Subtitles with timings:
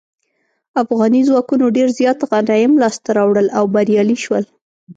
[0.81, 4.43] افغاني ځواکونو ډیر زیات غنایم لاسته راوړل او بریالي شول.